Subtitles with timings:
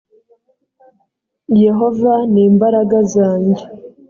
[1.63, 3.63] yehova ni imbaraga zanjye.